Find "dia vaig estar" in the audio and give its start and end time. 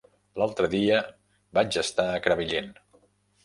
0.71-2.09